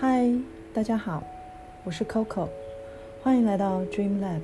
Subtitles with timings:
[0.00, 0.32] 嗨，
[0.72, 1.22] 大家好，
[1.84, 2.48] 我是 Coco，
[3.22, 4.40] 欢迎来到 Dream Lab，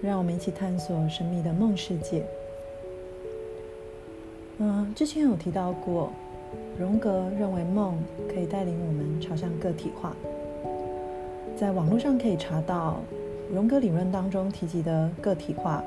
[0.00, 2.24] 让我们一起探索神秘的梦世界。
[4.58, 6.12] 嗯，之前有提到过，
[6.78, 7.98] 荣格认为梦
[8.32, 10.14] 可以带领我们朝向个体化。
[11.56, 13.00] 在网络上可以查到，
[13.52, 15.82] 荣格理论当中提及的个体化，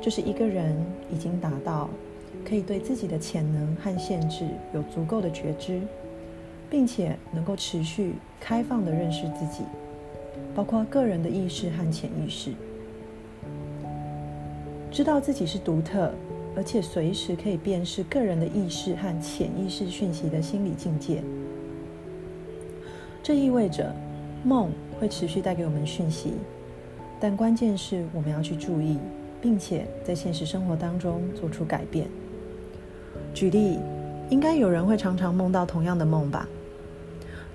[0.00, 0.74] 就是一个人
[1.10, 1.90] 已经达到
[2.42, 5.82] 可以对自己的潜能和限制有足够的觉知。
[6.70, 9.62] 并且能够持续开放的认识自己，
[10.54, 12.52] 包括个人的意识和潜意识，
[14.90, 16.12] 知道自己是独特，
[16.54, 21.22] 而且随时可以辨识个人的意识和潜意识讯息的心理境界。
[23.22, 23.94] 这意味着
[24.44, 26.32] 梦会持续带给我们讯息，
[27.20, 28.98] 但关键是我们要去注意，
[29.40, 32.06] 并且在现实生活当中做出改变。
[33.34, 33.78] 举例，
[34.30, 36.48] 应该有人会常常梦到同样的梦吧？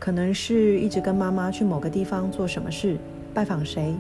[0.04, 2.98] 可能是一直跟妈妈去某个地方做什么事，
[3.34, 3.96] 拜访谁。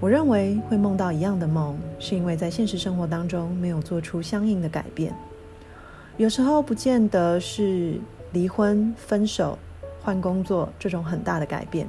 [0.00, 5.14] 我认为会梦到一样的梦，是因为在现实生活当中没有做出相应的改变。
[6.16, 8.00] 有时候不见得是
[8.32, 9.56] 离婚、分手、
[10.02, 11.86] 换工作这种很大的改变，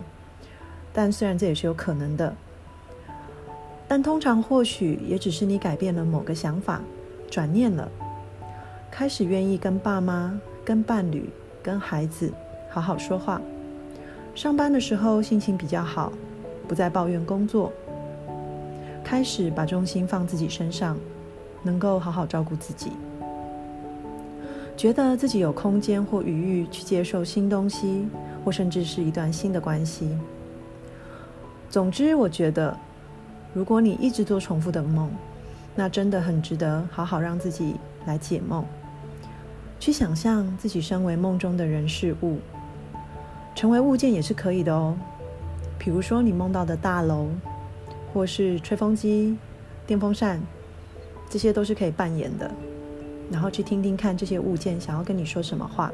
[0.93, 2.35] 但虽然这也是有可能的，
[3.87, 6.83] 但通常或许也只是你改变了某个想法，
[7.31, 7.89] 转念了，
[8.91, 11.27] 开始愿意跟爸妈、跟伴侣、
[11.63, 12.31] 跟孩子。
[12.75, 13.41] 好好说话。
[14.35, 16.11] 上班的时候心情比较好，
[16.67, 17.71] 不再抱怨工作，
[19.01, 20.97] 开始把重心放自己身上，
[21.63, 22.91] 能够好好照顾自己，
[24.75, 28.05] 觉得自己有空间或余裕去接受新东西，
[28.43, 30.09] 或甚至是一段新的关系。
[31.69, 32.77] 总之，我觉得，
[33.53, 35.09] 如果你一直做重复的梦，
[35.77, 38.65] 那真的很值得好好让自己来解梦，
[39.79, 42.39] 去想象自己身为梦中的人事物。
[43.55, 44.95] 成为物件也是可以的哦，
[45.79, 47.29] 比如说你梦到的大楼，
[48.13, 49.37] 或是吹风机、
[49.87, 50.41] 电风扇，
[51.29, 52.51] 这些都是可以扮演的。
[53.31, 55.91] 然后去听听看这些物件想要跟你说什么话，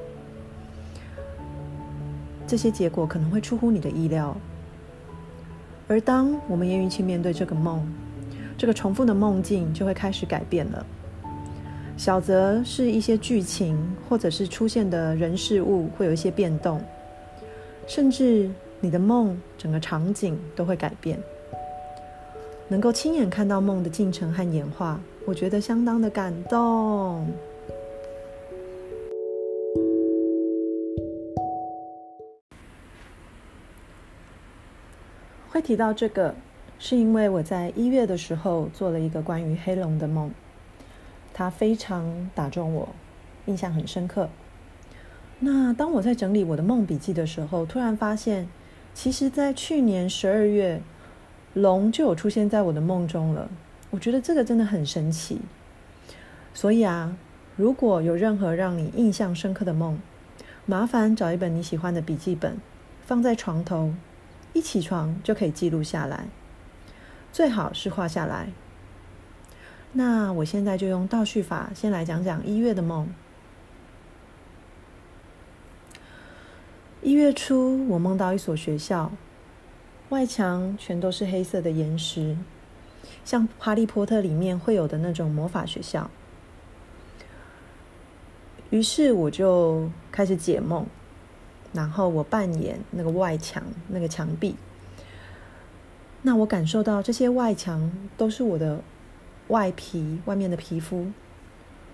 [2.46, 4.36] 这些结果可能会出乎你的意料。
[5.88, 7.88] 而当我们愿意去面对这个梦，
[8.58, 10.86] 这个重复的梦境就会开始改变了。
[11.96, 13.78] 小则是一些剧情，
[14.10, 16.82] 或者是出现的人事物会有一些变动。
[17.94, 21.19] 甚至你的梦整个场景都会改变，
[22.69, 27.28] 能够亲眼看到梦的进程和演化，我觉得相当的感动。
[35.50, 36.34] 会提到这个，
[36.79, 40.31] 是因为我在一月的时候做了一个关于黑龙的梦，
[41.34, 42.88] 它非常打中我，
[43.47, 44.29] 印象很深刻。
[45.44, 48.47] 那当我在整理我的梦笔记的时候，突然发现，
[48.94, 50.84] 其实，在去年十二月，
[51.56, 53.50] 龙就有出现在我的梦中了。
[53.90, 55.41] 我觉得这个真的很神奇。
[56.53, 57.18] 所以啊，
[57.56, 60.00] 如果有任何让你印象深刻的梦，
[60.68, 62.58] 麻烦找一本你喜欢的笔记本，
[63.02, 63.96] 放在床头，
[64.53, 66.25] 一起床就可以记录下来，
[67.31, 68.50] 最好是画下来。
[69.94, 73.09] 那我现在就用倒叙法，先来讲讲一月的梦。
[77.04, 79.12] 一月初，我梦到一所学校，
[80.10, 82.38] 外墙全都是黑色的岩石，
[83.26, 86.12] 像《哈利波特》里面会有的那种魔法学校。
[88.70, 90.86] 于是我就开始解梦，
[91.74, 94.56] 然后我扮演那个外墙那个墙壁。
[96.22, 98.80] 那我感受到这些外墙都是我的
[99.48, 101.08] 外皮外面的皮肤。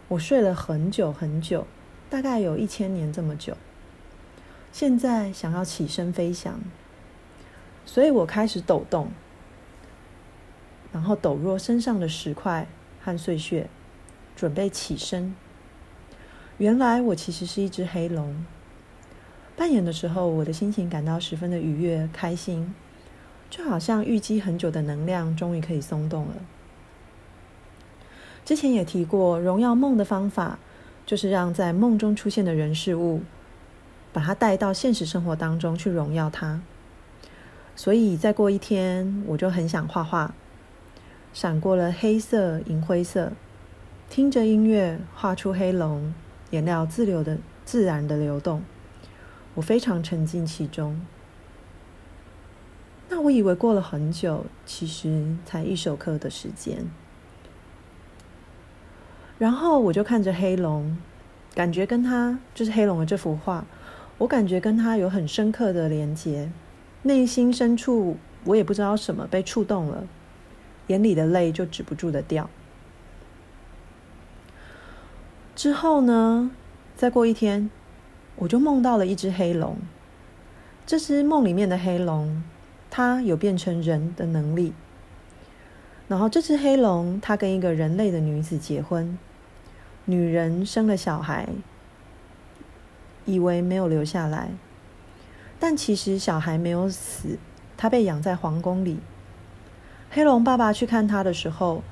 [0.10, 1.66] 我睡了很久很久，
[2.10, 3.56] 大概有一千年这么久。
[4.72, 6.60] 现在想要起身飞翔，
[7.86, 9.10] 所以我开始抖动，
[10.92, 12.68] 然后抖落身上的石块
[13.02, 13.70] 和碎屑，
[14.36, 15.34] 准备起身。
[16.58, 18.46] 原来我其实是一只黑龙。
[19.56, 22.76] 扮演的时候，我的心情感到十分的愉悦、开心，
[23.50, 26.36] 就好像淤积很久的能量终于可以松动了。
[28.46, 30.60] 之前也提过，荣耀梦的方法，
[31.06, 33.24] 就是让在梦中出现的人事物。
[34.18, 36.60] 把它带到现实生活当中去荣耀它，
[37.76, 40.34] 所以再过一天，我就很想画画，
[41.34, 43.34] 闪过了黑色、银灰色，
[44.10, 46.16] 听着音乐画出黑龙，
[46.50, 48.64] 颜料自流的自然的流动，
[49.54, 51.00] 我非常沉浸其中。
[53.10, 56.88] 那我以为过了很久，其实才一首歌的时间，
[59.38, 60.98] 然后我就看着黑龙，
[61.54, 63.64] 感觉跟他就是黑龙的这幅画。
[64.20, 66.50] 我感觉跟他有很深刻的连结，
[67.04, 70.04] 内心深处我也不知道什么被触动了，
[70.88, 72.50] 眼里的泪就止不住的掉。
[75.56, 76.52] 之后呢，
[76.96, 77.70] 再过一天，
[78.36, 79.78] 我就梦到了一只黑龙。
[80.86, 82.44] 这只梦里面的黑龙，
[82.90, 84.74] 它有变成人的能力。
[86.08, 89.18] 然后这只黑龙，它跟一个人类的女子结婚，
[90.06, 91.50] 女人生了小孩，
[93.28, 94.50] 以为没有留下来，
[95.60, 97.38] 但其实小孩没有死，
[97.78, 99.00] 他被养在皇宫里。
[100.10, 101.84] 黑龙爸爸去看他的时候，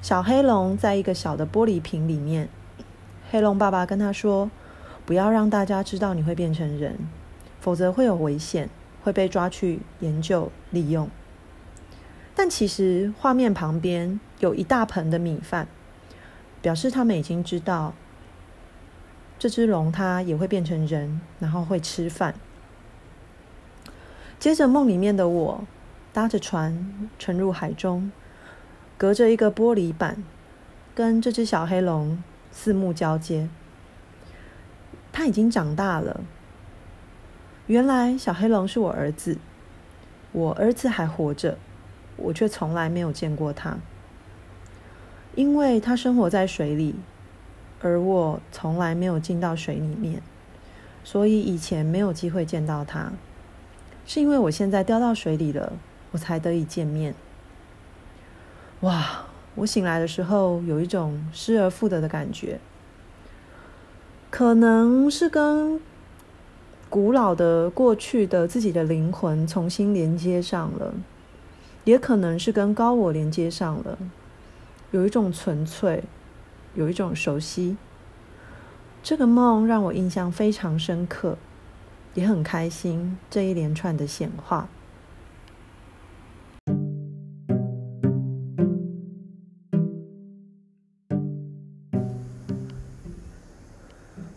[0.00, 2.48] 小黑龙在一个小的玻璃瓶里面。
[3.30, 4.50] 黑龙爸爸跟他说
[5.04, 6.96] ：“不要让大家知道你会变成人。”
[7.60, 8.68] 否则会有危险，
[9.02, 11.10] 会被抓去研究利用。
[12.34, 15.66] 但其实画面旁边有一大盆的米饭，
[16.60, 17.94] 表示他们已经知道
[19.38, 22.34] 这只龙它也会变成人，然后会吃饭。
[24.38, 25.64] 接着梦里面的我
[26.12, 28.12] 搭着船沉入海中，
[28.96, 30.22] 隔着一个玻璃板，
[30.94, 33.48] 跟这只小黑龙四目交接。
[35.12, 36.20] 它已经长大了。
[37.66, 39.38] 原来小黑龙是我儿子，
[40.32, 41.56] 我儿子还活着，
[42.16, 43.78] 我却从来没有见过他，
[45.34, 46.96] 因为他生活在水里，
[47.84, 50.20] 而我从来没有进到水里面，
[51.04, 53.12] 所以以前没有机会见到他。
[54.04, 55.74] 是因为我现在掉到水里了，
[56.10, 57.14] 我才得以见面。
[58.80, 59.26] 哇！
[59.56, 62.58] 我醒来的时候有一种失而复得的感觉，
[64.30, 65.80] 可能是跟。
[66.90, 70.94] 古老的过去的自己的灵魂重新连接上了，
[71.82, 73.98] 也可能是跟高我连接上了，
[74.92, 76.04] 有一种纯粹，
[76.74, 77.76] 有一种熟悉。
[79.02, 81.36] 这个梦让我印象非常深刻，
[82.14, 83.18] 也很开心。
[83.30, 84.68] 这一连串的显化。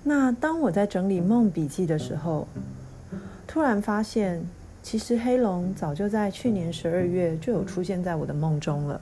[0.04, 2.48] 那当我在整理梦笔记的时候，
[3.46, 4.46] 突然发现，
[4.82, 9.02] 其实黑龙早就在去年十二月就有出现在我的梦中了。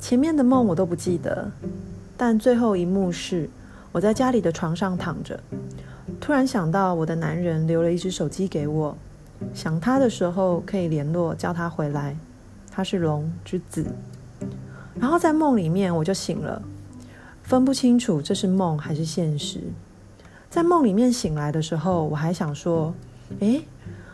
[0.00, 1.50] 前面的梦我都不记得，
[2.22, 3.48] 但最后一幕是
[3.92, 5.40] 我在家里的床上躺着，
[6.20, 8.94] 突然想到我的男人留了一只手机给我，
[9.54, 12.14] 想他的时候可以联络，叫他回来。
[12.70, 13.86] 他是龙之子。
[14.96, 16.60] 然后在梦里面我就醒了。
[17.42, 19.62] 分不清楚这是梦还是现实。
[20.50, 22.92] 在梦里面醒来的时候，我还想说
[23.40, 23.64] ：“诶，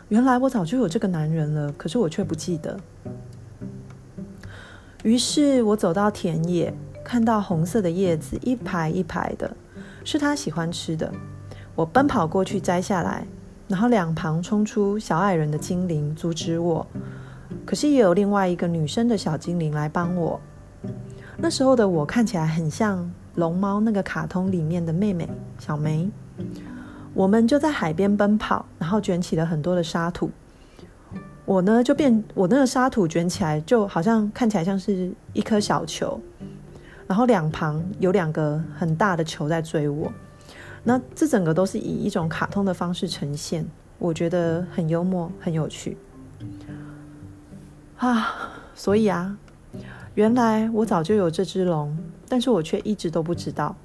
[0.07, 2.79] 原来我早就有这个男人了，可是我却不记得。”
[5.03, 6.73] 于是我走到田野，
[7.07, 9.49] 看到红色的叶子一排一排的，
[10.03, 11.09] 是他喜欢吃的。
[11.73, 13.25] 我奔跑过去摘下来，
[13.69, 16.85] 然后两旁冲出小矮人的精灵阻止我，
[17.65, 20.37] 可是也有另外一个女生的小精灵来帮我。
[21.37, 23.09] 那时候的我看起来很像。
[23.35, 26.09] 龙猫那个卡通里面的妹妹小梅，
[27.13, 30.31] 我们就在海边奔跑，然后卷起了很多的沙土。
[31.45, 36.19] 我呢就变，我那个沙土卷起来，就好像看起来像是一颗小球，
[37.07, 40.11] 然后两旁有两个很大的球在追我。
[40.83, 43.65] 那这整个都是以一种卡通的方式呈现，
[43.97, 45.97] 我觉得很幽默，很有趣
[47.97, 48.51] 啊！
[48.75, 49.37] 所以啊。
[50.15, 51.95] 原来我早就有这只龙，
[52.27, 53.75] 但是我却一直都不知道。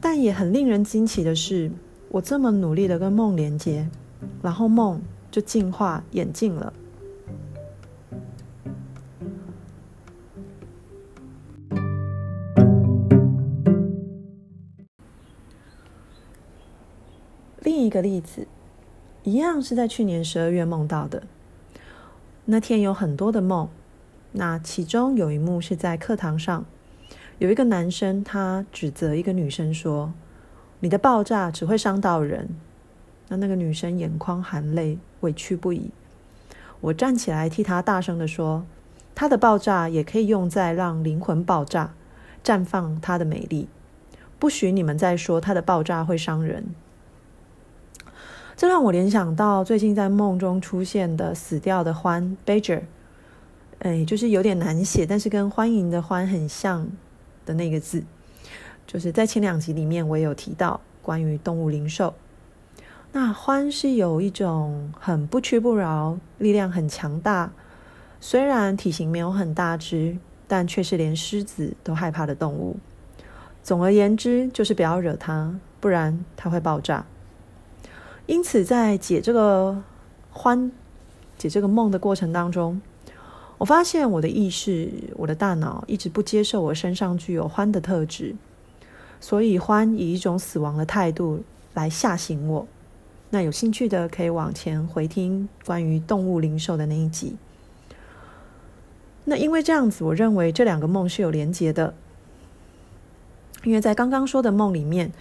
[0.00, 1.70] 但也很令人惊奇的是，
[2.08, 3.88] 我这么努力的跟梦连接，
[4.42, 5.00] 然后梦
[5.30, 6.72] 就进化演进了。
[17.92, 18.46] 个例子，
[19.22, 21.24] 一样是在去年十二月梦到的。
[22.46, 23.68] 那天有很多的梦。
[24.34, 26.64] 那其中有一幕是在课堂上，
[27.36, 30.14] 有一个男生他指责一个女生说
[30.80, 32.48] ：“你的爆炸只会伤到人。”
[33.28, 35.90] 那那个女生眼眶含泪，委屈不已。
[36.80, 38.64] 我站起来替他大声的说
[39.14, 41.92] ：“他的爆炸也可以用在让灵魂爆炸，
[42.42, 43.68] 绽放它的美丽。
[44.38, 46.74] 不许你们再说他的爆炸会伤人。”
[48.54, 52.82] 这让我联想到最近在梦中出现的死掉的欢 Bajer。
[53.80, 56.86] 哎，就是有点难写，但是跟欢迎的欢很像
[57.44, 58.04] 的那个字，
[58.86, 62.14] 就是在前两集里面我也有提到关于动物灵兽。
[63.10, 67.52] 那欢是有一种很不屈不挠、力量很强大，
[68.20, 70.16] 虽然体型没有很大只，
[70.46, 72.76] 但却是连狮子都害怕的动物。
[73.64, 77.04] 总而言之，就是不要惹它，不然它会爆炸。
[78.26, 79.82] 因此，在解这个
[80.30, 80.70] 欢、
[81.36, 82.80] 解这个梦的过程当中，
[83.58, 88.34] 我发现我的意识、我的大脑一直不接受我身上具有欢的特质，
[89.20, 91.42] 所以欢以一种死亡的态度
[91.74, 92.66] 来吓醒我。
[93.30, 97.36] 那有兴趣的可以往前回听关于动物灵兽的那一集。
[99.24, 101.94] 那因为这样子，我认为这两个梦是有连结的。
[103.64, 105.12] 因为在刚刚说的梦里面，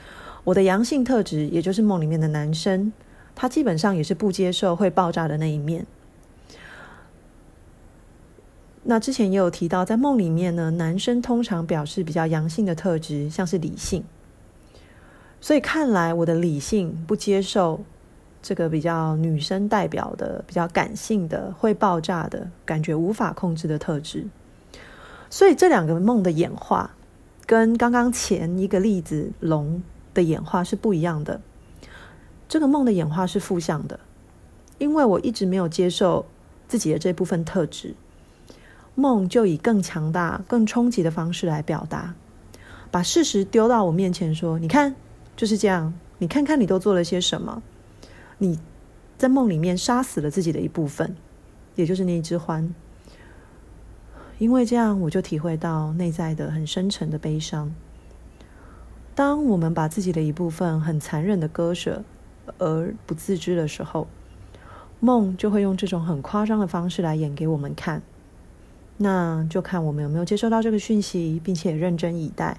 [0.44, 2.92] 我的阳性特质，也就是梦里面的男生，
[3.36, 5.86] 他基本上也是不接受会爆炸的那一面。
[8.84, 14.04] 那之前也有提到，在梦里面呢，男生通常表示比较阳性的特质，像是理性。
[15.40, 17.82] 所以看来我的理性不接受。
[18.44, 24.26] 这个比较女生代表的、比较感性的、会爆炸的感觉、无法控制的特质，
[25.30, 26.90] 所以这两个梦的演化
[27.46, 29.84] 跟刚刚前一个例子龙
[30.14, 31.42] 的演化是不一样的。
[32.48, 34.00] 这个梦的演化是负向的，
[34.78, 36.26] 因为我一直没有接受
[36.68, 37.96] 自己的这部分特质，
[38.96, 42.14] 梦就以更强大、更冲击的方式来表达，
[42.92, 44.96] 把事实丢到我面前说：“你看，
[45.38, 47.64] 就是这样，你看看你都做了些什么。”
[48.38, 48.60] 你
[49.18, 51.16] 在梦里面杀死了自己的一部分，
[51.76, 52.70] 也就是那一只獾。
[54.40, 57.72] 因为这样，我就体会到内在的很深沉的悲伤。
[59.14, 62.04] 当我们把自己的一部分很残忍的割舍
[62.58, 64.08] 而不自知的时候，
[65.00, 68.02] 梦就会用这种很夸张的方式来演给我们看。
[68.98, 72.58] 那就看我们有没有接收到这个讯息，并且认真以待。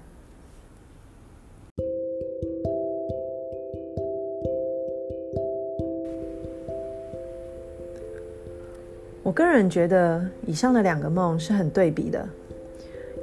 [9.22, 12.28] 我个人觉得，以上的两个梦是很对比的，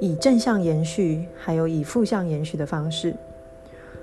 [0.00, 3.14] 以正向延续，还有以负向延续的方式。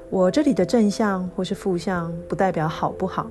[0.09, 3.29] 我这里的正向或是负向，不代表好不好，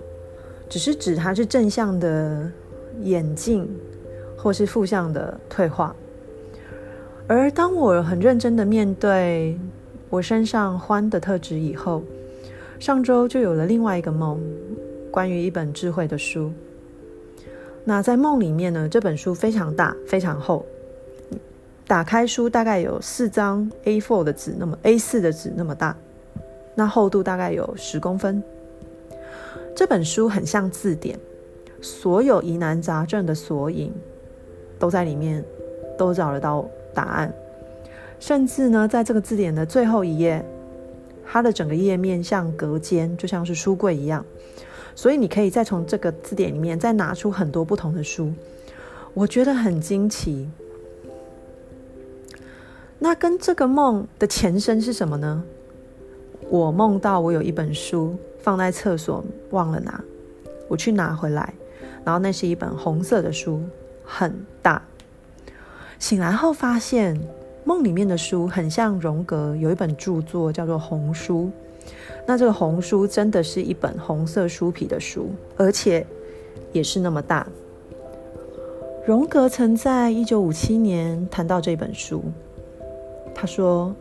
[0.68, 2.50] 只是指它是正向的
[3.02, 3.66] 演进，
[4.36, 5.96] 或是负向的退化。
[7.28, 9.58] 而当我很认真的面对
[10.10, 12.02] 我身上欢的特质以后，
[12.78, 14.38] 上周就有了另外一个梦，
[15.10, 16.52] 关于一本智慧的书。
[17.84, 18.88] 那在梦里面呢？
[18.88, 20.66] 这本书非常大，非常厚。
[21.86, 25.96] 打开书大概有四张 A4 的纸，那么 A4 的纸那么大，
[26.74, 28.42] 那厚度大概有十公分。
[29.74, 31.16] 这本书很像字典，
[31.80, 33.92] 所有疑难杂症的索引
[34.80, 35.44] 都在里面，
[35.96, 37.32] 都找得到答案。
[38.18, 40.44] 甚至呢，在这个字典的最后一页，
[41.24, 44.24] 它的整个页面像隔间，就像是书柜一样。
[44.96, 48.32] 所以你可以再从这个字典里面再拿出很多不同的书，
[49.14, 50.48] 我觉得很惊奇。
[52.98, 55.42] 那跟这个梦的前身是什么呢？
[56.48, 60.02] 我梦到我有一本书放在厕所忘了拿，
[60.68, 61.52] 我去拿回来，
[62.04, 63.60] 然后那是一本红色的书，
[64.04, 64.80] 很大。
[65.98, 67.20] 醒来后发现
[67.64, 71.50] 梦里面的书很像荣格有一本著作叫做《红书》。
[72.26, 76.06] 那这个红书真的是一本红色书皮的书，而且
[76.72, 77.46] 也是那么大。
[79.06, 82.24] 荣格曾在一九五七年谈到这本书，
[83.38, 83.94] 他说：“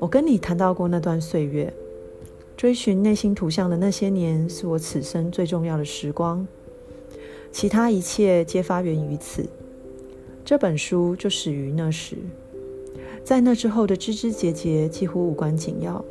[0.00, 1.72] 我跟你谈到过那段岁月，
[2.56, 6.44] 追寻内心图像的那些年，是我此生最重要的时光，
[7.52, 9.46] 其他一切皆发源于此。
[10.44, 12.16] 这本书就始于那时，
[13.22, 16.04] 在那之后的枝枝节节几乎无关紧要。”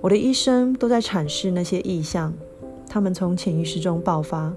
[0.00, 2.32] 我的一生都在阐释那些意象，
[2.88, 4.54] 它们从潜意识中爆发，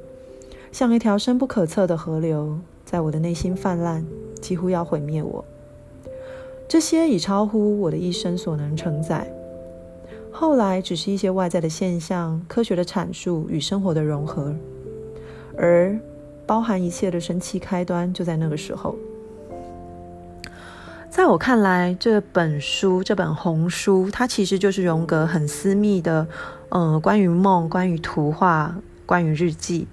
[0.71, 4.05] 像一条深不可测的河流，在我的内心泛滥，
[4.39, 5.43] 几乎要毁灭我。
[6.71, 9.29] 这些已超乎我的一生所能承载。
[10.31, 14.55] 后来只是一些外在的现象，科学的阐述与生活的融合，
[15.57, 15.99] 而
[16.45, 18.95] 包含一切的神奇开端就在那个时候。
[21.09, 26.25] 在我看来，这本书这本红书，它其实就是荣格很私密的，
[26.69, 28.73] 呃，关于梦、关于图画、
[29.05, 29.89] 关于日记。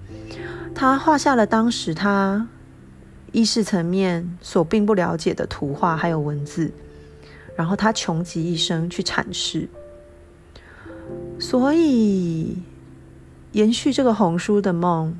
[0.76, 2.46] 他画下了当时他
[3.32, 6.70] 意识层面所并不了解的图画还有文字，
[7.56, 9.68] 然后他穷极一生去阐释。
[11.38, 12.58] 所以，
[13.52, 15.18] 延续这个红书的梦，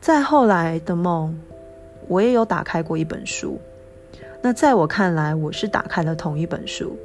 [0.00, 1.38] 在后来的梦，
[2.08, 3.58] 我也有打开过一本书。
[4.42, 6.98] 那在我看来，我是打开了同一本书。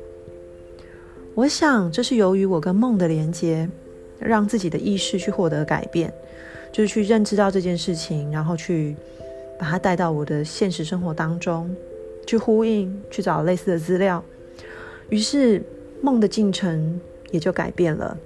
[1.36, 3.69] 我想，这是由于我跟梦的连接，
[4.19, 6.13] 让自己的意识去获得改变，
[6.74, 8.98] 就是去认知到这件事情，然后去
[9.59, 11.69] 把它带到我的现实生活当中
[12.25, 14.23] 去呼应去找类似的资料。
[15.09, 15.61] 于是
[16.01, 16.99] 梦的进程
[17.29, 18.17] 也就改变了。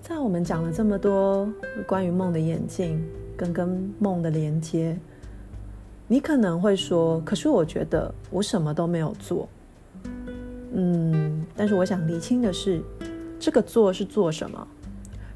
[0.00, 1.46] 在我们讲了这么多
[1.86, 3.04] 关于梦的眼镜
[3.36, 4.98] 跟跟梦的连接
[6.06, 9.48] 你可能会说：“可是我觉得我什么都没有做。”
[10.76, 12.82] 嗯，但是我想厘清的是，
[13.38, 14.68] 这个做是做什么？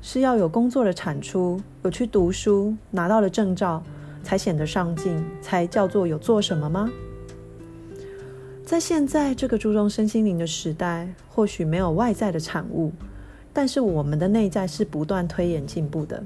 [0.03, 3.83] 是要有工作的产出，有去读书，拿到了证照，
[4.23, 6.91] 才显得上进，才叫做有做什么吗？
[8.65, 12.93] 在现在这个注重身心灵的时代，或许没有外在的产物，
[13.53, 16.23] 但是我们的内在是不断推演进步的。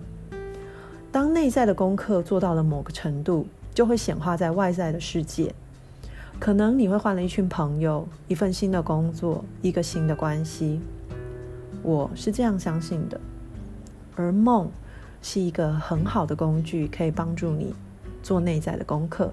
[1.13, 5.55] 当内在的功课做到了某个程度，就会显化在外在的世界。
[6.39, 10.81] 可能你会换了一群朋友，一份新的工作，一个新的关系。
[11.83, 13.21] 我是这样相信的。
[14.17, 14.71] 而梦
[15.23, 17.75] 是一个很好的工具，可以帮助你
[18.23, 19.33] 做内在的功课。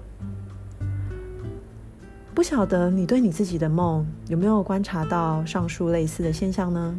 [2.32, 6.98] 不晓得你对你自己的梦有没有观察到上述类似的现象呢？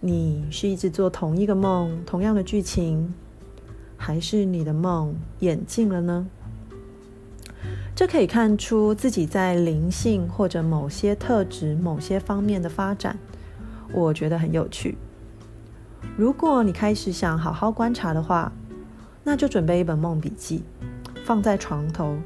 [0.00, 3.14] 你是一直做同一个梦，同样的剧情，
[4.02, 6.26] 还是你的梦演进了呢？
[7.94, 13.18] 这可以看出自己在灵性或者某些特质、某些方面的发展，
[13.92, 14.96] 我觉得很有趣。
[16.16, 18.50] 如果你开始想好好观察的话，
[19.22, 20.64] 那就准备一本梦笔记，
[21.22, 22.16] 放在床头。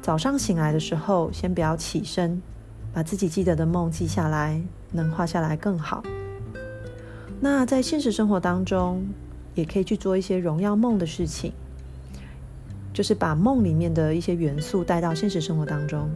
[0.00, 2.40] 早上醒来的时候，先不要起身，
[2.92, 6.00] 把自己记得的梦记下来，能画下来更好。
[7.40, 9.04] 那在现实生活当中，
[9.60, 11.52] 也可以去做一些荣耀梦的事情。
[12.94, 16.10] 就是把梦里面的一些元素带到现实生活当中，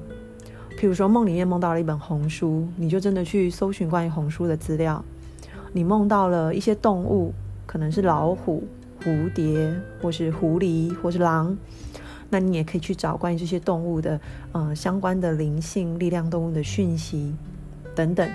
[0.76, 5.04] 譬如说梦里面梦到了一本红书，你就真的去搜寻关于红书的资料。
[5.72, 7.32] 你梦到了一些动物，
[7.66, 8.64] 可能是老虎、
[9.00, 11.56] 蝴蝶，或是狐狸，或是狼，
[12.30, 17.32] 那你也可以去找关于这些动物的呃相关的灵性力量动物的讯息
[17.94, 18.28] 等等。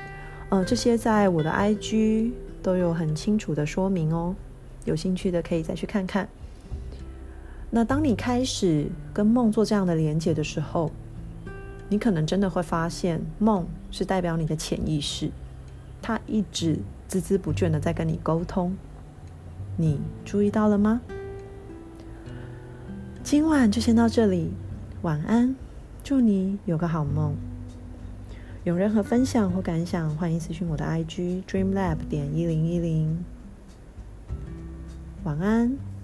[0.50, 2.32] 呃，这些在我的 IG
[2.64, 4.34] 都有很清楚的说明哦，
[4.88, 6.28] 有兴趣的可以再去看看。
[7.70, 10.90] 那当你开始跟梦做这样的连接的时候，
[11.90, 15.30] 你可能真的会发现，梦是代表你的潜意识，
[16.02, 18.76] 它一直孜孜不倦的在跟你沟通。
[19.76, 21.02] 你注意到了吗？
[23.22, 24.54] 今晚就先到这里，
[25.02, 25.54] 晚安，
[26.02, 27.36] 祝你有个好梦。
[28.64, 33.24] 有任何分享或感想，欢迎私讯我的 IG dreamlab 点一零一零。
[35.28, 35.97] 晚安。